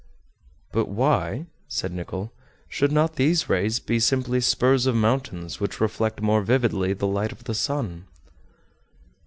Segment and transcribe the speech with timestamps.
[0.71, 2.31] "But why," said Nicholl,
[2.67, 7.31] "should not these rays be simply spurs of mountains which reflect more vividly the light
[7.31, 8.07] of the sun?"